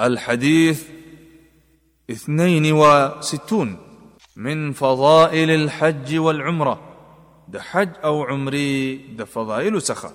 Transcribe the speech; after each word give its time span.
الحديث 0.00 0.84
اثنين 2.10 2.72
وستون 2.72 3.76
من 4.36 4.72
فضائل 4.72 5.50
الحج 5.50 6.16
والعمرة 6.18 6.78
ده 7.48 7.62
حج 7.62 7.88
أو 8.04 8.22
عمري 8.24 8.96
ده 8.96 9.24
فضائل 9.24 9.82
سخاء 9.82 10.12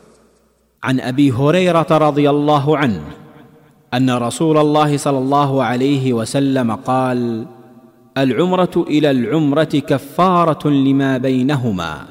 عن 0.83 0.99
أبي 0.99 1.31
هريرة 1.31 1.87
رضي 1.91 2.29
الله 2.29 2.77
عنه 2.77 3.03
أن 3.93 4.09
رسول 4.09 4.57
الله 4.57 4.97
صلى 4.97 5.17
الله 5.17 5.63
عليه 5.63 6.13
وسلم 6.13 6.71
قال 6.75 7.47
العمرة 8.17 8.71
إلى 8.87 9.11
العمرة 9.11 9.63
كفارة 9.63 10.67
لما 10.69 11.17
بينهما 11.17 12.05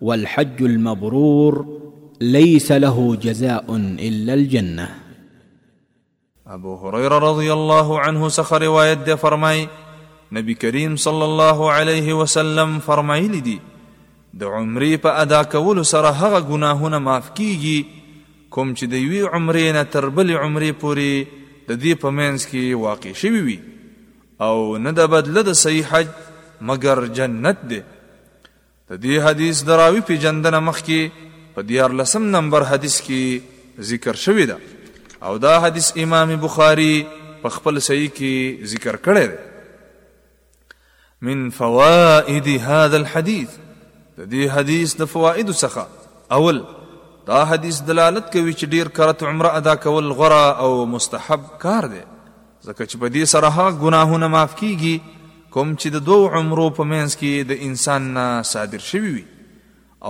والحج 0.00 0.62
المبرور 0.62 1.80
ليس 2.20 2.72
له 2.72 3.16
جزاء 3.22 3.76
إلا 3.98 4.34
الجنة 4.34 5.01
ابو 6.56 6.72
هريره 6.80 7.18
رضی 7.18 7.48
الله 7.52 8.00
عنه 8.00 8.28
څخه 8.28 8.52
روایت 8.66 8.98
دی 9.06 9.14
فرمای 9.20 9.66
نبی 10.38 10.54
کریم 10.64 10.96
صلی 11.04 11.22
الله 11.28 11.58
علیه 11.80 12.08
وسلم 12.18 12.70
فرمایلی 12.88 13.38
دی 13.46 13.54
د 14.42 14.44
عمرې 14.56 15.00
په 15.04 15.22
ادا 15.26 15.40
کولو 15.54 15.84
سره 15.92 16.10
هغه 16.22 16.40
ګناهونه 16.50 16.98
معاف 17.08 17.30
کیږي 17.38 18.02
کوم 18.56 18.74
چې 18.74 18.86
د 18.96 19.00
یوې 19.04 19.22
عمرې 19.36 19.78
نه 19.78 19.82
تر 19.94 20.08
بلې 20.18 20.34
عمرې 20.44 20.72
پورې 20.82 21.40
د 21.70 21.80
دې 21.84 21.94
په 22.04 22.10
منځ 22.18 22.46
کې 22.52 22.84
واقع 22.84 23.12
شوي 23.22 23.42
وي 23.48 23.58
او 24.48 24.76
نه 24.88 24.94
د 25.00 25.10
بدله 25.16 25.42
د 25.48 25.52
صحیح 25.64 25.88
حج 25.94 26.12
مګر 26.72 27.06
جنت 27.22 27.64
دی 27.72 27.80
د 27.94 29.02
دې 29.06 29.26
حدیث 29.30 29.62
د 29.72 29.82
راوي 29.84 30.02
پېژندنه 30.12 30.60
مخکې 30.68 31.50
په 31.58 31.66
دیارلسم 31.72 32.30
نمبر 32.38 32.68
حدیث 32.74 33.00
کې 33.10 33.90
ذکر 33.94 34.24
شوی 34.28 34.46
ده 34.54 34.58
او 35.22 35.36
دا 35.38 35.60
حدیث 35.60 35.92
امام 35.96 36.36
بخاری 36.40 37.06
په 37.42 37.48
خپل 37.48 37.78
صحیح 37.80 38.08
کې 38.16 38.58
ذکر 38.72 38.96
کړی 39.06 39.26
دی 39.26 39.34
من 41.28 41.38
فوائد 41.58 42.48
هذا 42.48 42.96
الحديث 42.96 43.50
د 44.18 44.22
دې 44.22 44.44
حدیث 44.56 44.90
د 45.02 45.04
فوائد 45.12 45.48
څخه 45.52 45.84
اول 46.38 46.58
دا 47.26 47.40
حدیث 47.52 47.76
دلالت 47.92 48.24
کوي 48.32 48.52
چې 48.54 48.64
ډیر 48.74 48.86
کرت 48.98 49.18
عمره 49.30 49.48
ادا 49.60 49.74
کول 49.84 50.06
غره 50.22 50.46
او 50.66 50.72
مستحب 50.96 51.42
کار 51.66 51.84
دی 51.94 52.02
ځکه 52.04 52.82
چې 52.82 52.96
په 53.04 53.08
دې 53.16 53.24
سره 53.36 53.48
هغه 53.56 53.72
ګناهونه 53.78 54.26
معاف 54.36 54.52
کیږي 54.62 54.96
کوم 55.54 55.68
چې 55.76 55.88
د 55.92 55.98
دوو 56.10 56.32
عمرو 56.36 56.66
په 56.80 56.84
منځ 56.92 57.10
کې 57.22 57.32
د 57.52 57.54
انسان 57.70 58.02
نه 58.20 58.26
صادر 58.50 58.78
شوی 58.90 59.10
وي 59.16 59.24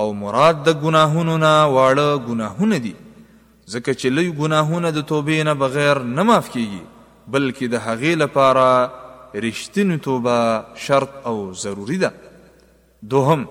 او 0.01 0.07
مراد 0.27 0.57
د 0.67 0.69
ګناهونو 0.83 1.35
نه 1.47 1.55
واړه 1.77 2.11
ګناهونه 2.27 2.77
دي 2.85 2.95
ځکه 3.67 3.95
چې 3.95 4.09
لوی 4.17 4.31
ګناهونه 4.41 4.91
د 4.95 5.01
توبې 5.09 5.43
نه 5.49 5.55
بغیر 5.55 5.99
نه 6.13 6.23
معاف 6.31 6.49
کیږي 6.51 6.83
بلکې 7.33 7.67
د 7.67 7.75
هغې 7.87 8.13
لپاره 8.23 8.65
رښتینی 9.45 9.99
توبه 9.99 10.39
شرط 10.87 11.11
او 11.27 11.37
ضروری 11.65 11.97
ده 12.01 12.11
دوهم 13.13 13.45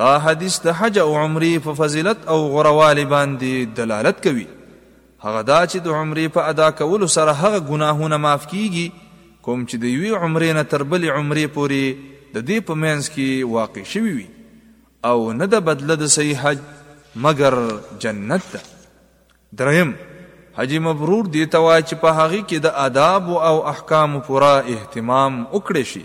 دا 0.00 0.16
حدیث 0.24 0.58
د 0.64 0.68
حج 0.78 0.98
او 1.04 1.14
عمرې 1.14 1.58
په 1.66 1.74
فضیلت 1.82 2.26
او 2.34 2.40
غوروالي 2.56 3.04
باندې 3.14 3.76
دلالت 3.78 4.22
کوي 4.26 4.44
هغه 5.22 5.40
دا 5.40 5.66
چې 5.66 5.76
د 5.76 5.86
عمرې 5.86 6.28
په 6.36 6.48
ادا 6.54 6.70
کولو 6.82 7.06
سره 7.16 7.32
هغه 7.44 7.58
ګناهونه 7.58 8.16
معاف 8.26 8.46
کیږي 8.46 8.90
کوم 9.42 9.66
چې 9.66 9.76
د 9.76 9.84
یوې 9.96 10.22
عمرې 10.22 10.60
نه 10.60 10.64
تر 10.74 10.82
بلې 10.84 11.08
عمرې 11.18 11.46
پورې 11.56 11.84
د 12.34 12.36
دې 12.48 12.58
په 12.60 12.74
منځ 12.74 13.02
کې 13.14 13.50
واقع 13.54 13.84
شوي 13.94 14.12
وي 14.18 14.28
او 15.10 15.32
نه 15.32 15.44
د 15.56 15.64
بدله 15.70 15.94
د 16.04 16.14
صحیح 16.18 16.46
حج 16.48 16.58
مګر 17.16 17.58
جنت 18.02 18.42
ده 18.52 18.60
درهم 19.56 19.92
حجی 20.58 20.78
مبرور 20.84 21.24
دی 21.34 21.44
توا 21.54 21.74
چې 21.88 21.94
په 22.02 22.08
هغه 22.18 22.40
کې 22.48 22.58
د 22.64 22.72
آداب 22.86 23.24
او 23.48 23.56
احکام 23.72 24.12
پورا 24.26 24.52
اهتمام 24.74 25.32
وکړي 25.54 25.84
شي 25.92 26.04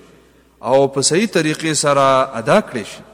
او 0.70 0.80
په 0.96 1.00
صحیح 1.10 1.28
طریقې 1.38 1.74
سره 1.84 2.08
ادا 2.42 2.60
کړي 2.72 2.86
شي 2.94 3.07